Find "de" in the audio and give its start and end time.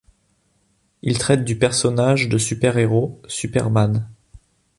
2.27-2.39